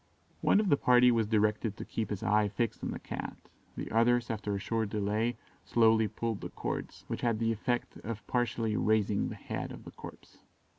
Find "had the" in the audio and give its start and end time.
7.21-7.51